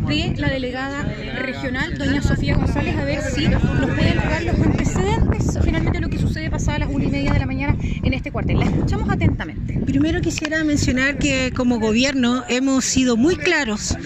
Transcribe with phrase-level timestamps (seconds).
[0.00, 1.02] de la delegada
[1.38, 6.18] regional, doña Sofía González, a ver si nos puede entregar los antecedentes finalmente lo que
[6.18, 8.58] sucede pasada las una y media de la mañana en este cuartel.
[8.60, 9.78] La escuchamos atentamente.
[9.86, 13.96] Primero quisiera mencionar que como gobierno hemos sido muy claros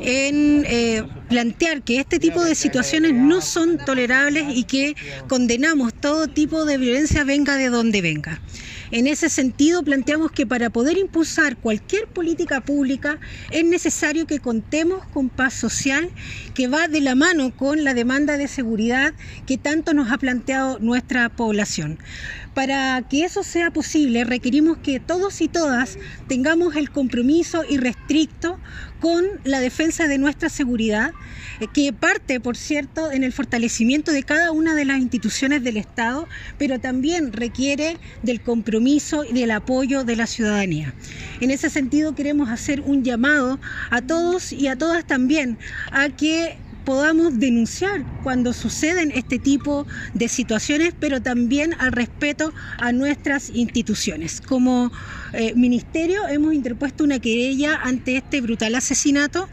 [0.00, 4.94] en eh, plantear que este tipo de situaciones no son tolerables y que
[5.28, 8.40] condenamos todo tipo de violencia venga de donde venga.
[8.92, 13.18] En ese sentido, planteamos que para poder impulsar cualquier política pública
[13.50, 16.10] es necesario que contemos con paz social
[16.54, 19.14] que va de la mano con la demanda de seguridad
[19.46, 21.98] que tanto nos ha planteado nuestra población.
[22.52, 25.98] Para que eso sea posible, requerimos que todos y todas
[26.28, 28.58] tengamos el compromiso irrestricto
[29.00, 31.12] con la defensa de nuestra seguridad,
[31.60, 35.78] eh, que parte, por cierto, en el fortalecimiento de cada una de las instituciones del
[35.78, 36.28] Estado,
[36.58, 40.94] pero también requiere del compromiso y del apoyo de la ciudadanía.
[41.40, 43.58] En ese sentido, queremos hacer un llamado
[43.90, 45.58] a todos y a todas también
[45.90, 52.92] a que podamos denunciar cuando suceden este tipo de situaciones, pero también al respeto a
[52.92, 54.40] nuestras instituciones.
[54.40, 54.90] Como
[55.32, 59.48] eh, ministerio hemos interpuesto una querella ante este brutal asesinato,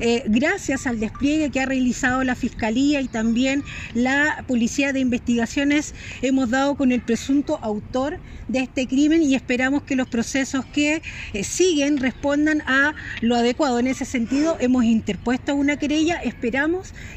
[0.00, 3.62] eh, gracias al despliegue que ha realizado la Fiscalía y también
[3.94, 8.18] la Policía de Investigaciones, hemos dado con el presunto autor
[8.48, 13.78] de este crimen y esperamos que los procesos que eh, siguen respondan a lo adecuado.
[13.78, 16.71] En ese sentido, hemos interpuesto una querella, esperamos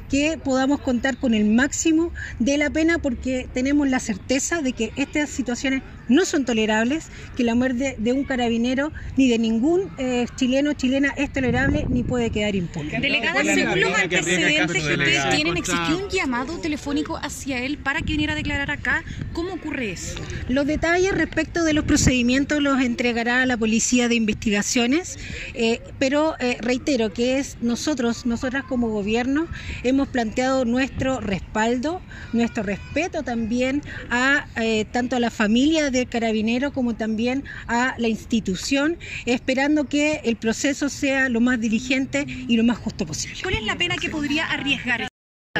[0.07, 4.91] que podamos contar con el máximo de la pena porque tenemos la certeza de que
[4.95, 10.25] estas situaciones no son tolerables, que la muerte de un carabinero ni de ningún eh,
[10.35, 12.99] chileno o chilena es tolerable ni puede quedar impune.
[12.99, 18.13] Delegada, según los antecedentes que ustedes tienen, ¿existió un llamado telefónico hacia él para que
[18.13, 19.03] viniera a declarar acá?
[19.33, 20.15] ¿Cómo ocurre eso?
[20.47, 25.17] Los detalles respecto de los procedimientos los entregará a la Policía de Investigaciones,
[25.53, 29.47] eh, pero eh, reitero que es nosotros, nosotras como gobierno,
[29.83, 32.01] hemos planteado nuestro respaldo,
[32.33, 34.45] nuestro respeto también a
[34.91, 41.29] tanto a la familia carabinero como también a la institución, esperando que el proceso sea
[41.29, 43.39] lo más diligente y lo más justo posible.
[43.41, 45.07] ¿Cuál es la pena que podría arriesgar?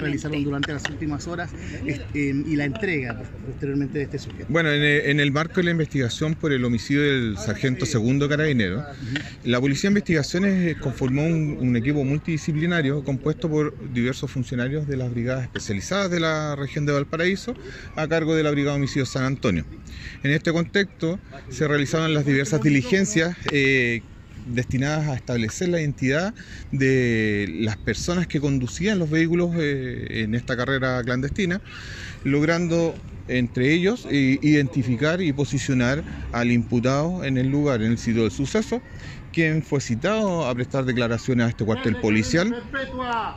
[0.01, 1.51] Realizaron durante las últimas horas
[1.85, 4.45] este, y la entrega posteriormente de este sujeto.
[4.49, 8.83] Bueno, en el, marco de la investigación por el homicidio del sargento segundo carabinero,
[9.45, 15.11] la Policía de Investigaciones eh, conformó un, equipo multidisciplinario compuesto por diversos funcionarios de las
[15.11, 17.53] brigadas especializadas de la región de Valparaíso
[17.95, 19.65] a cargo de la Brigada de Homicidio San Antonio.
[20.23, 21.19] En este contexto
[21.49, 24.01] se realizaron las diversas diligencias eh,
[24.45, 26.33] destinadas a establecer la identidad
[26.71, 31.61] de las personas que conducían los vehículos eh, en esta carrera clandestina,
[32.23, 32.95] logrando
[33.27, 38.83] entre ellos identificar y posicionar al imputado en el lugar, en el sitio del suceso,
[39.35, 42.63] quien fue citado a prestar declaraciones a este cuartel policial,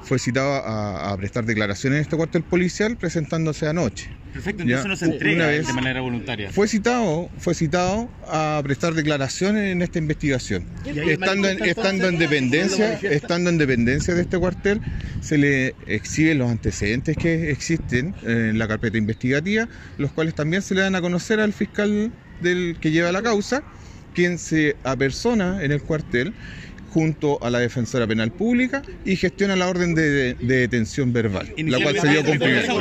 [0.03, 4.08] fue citado a, prestar declaraciones a este cuartel policial presentándose anoche.
[4.32, 6.53] Perfecto, entonces no se entrega de manera voluntaria.
[6.53, 10.66] Fue citado, fue citado a prestar declaraciones en esta investigación.
[10.84, 14.81] Estando en, estando en dependencia, estando en dependencia de este cuartel,
[15.20, 20.76] se le exhiben los antecedentes que existen en la carpeta investigativa, los cuales también se
[20.76, 23.64] le dan a conocer al fiscal del que lleva la causa
[24.14, 26.32] quien se apersona en el cuartel
[26.91, 32.00] junto a la defensora penal pública y gestiona la orden de, detención verbal, la cual
[32.00, 32.80] se dio cumplimiento.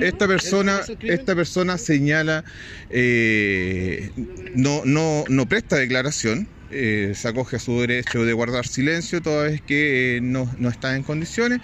[0.00, 2.44] Esta persona, esta persona señala,
[2.90, 4.10] eh,
[4.54, 9.44] no, no, no presta declaración, eh, se acoge a su derecho de guardar silencio toda
[9.44, 11.60] vez que eh, no, no, está en condiciones,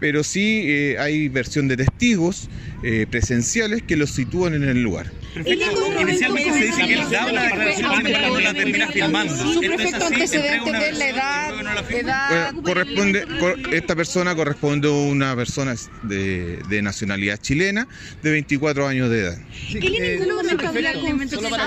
[0.00, 2.48] pero sí eh, hay versión de testigos
[2.82, 5.06] eh, presenciales que los sitúan en el lugar.
[5.34, 6.00] Perfecto.
[6.00, 9.36] Inicialmente se dice que él da una declaración cuando la termina filmando.
[9.36, 13.26] Su perfecto antecedente de la edad, edad corresponde,
[13.72, 17.88] esta persona corresponde a una persona de, de, nacionalidad chilena
[18.22, 19.38] de 24 años de edad.
[19.52, 21.64] Sí, eh, solo para entender, solo para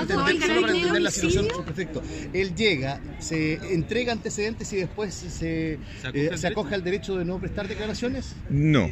[0.72, 2.02] entender la situación, perfecto.
[2.32, 5.78] Él llega, se entrega antecedentes y después se,
[6.36, 8.34] se acoge al derecho de no prestar declaraciones.
[8.48, 8.90] No.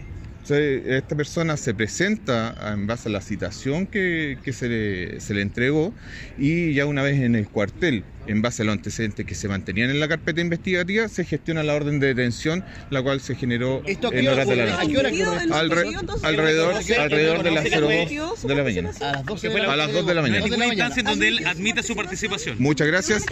[0.51, 5.95] Esta persona se presenta en base a la citación que, se, le, se le entregó
[6.37, 9.91] y ya una vez en el cuartel en base a los antecedentes que se mantenían
[9.91, 14.29] en la carpeta investigativa, se gestiona la orden de detención, la cual se generó en
[14.29, 14.99] horas de la noche.
[15.53, 18.91] alrededor, alrededor de las 02 de la mañana.
[19.01, 20.45] A las 2 de la mañana.
[20.45, 22.57] A las instancia en donde él admite su participación.
[22.59, 23.25] Muchas gracias.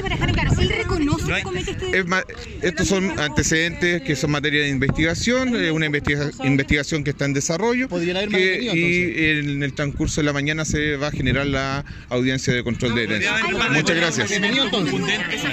[2.62, 7.88] estos son antecedentes que son materia de investigación, eh, una investigación que está en desarrollo
[8.00, 12.94] y en el transcurso de la mañana se va a generar la audiencia de control
[12.94, 13.34] de detención.
[13.72, 14.30] Muchas gracias.
[14.84, 15.44] Contundentes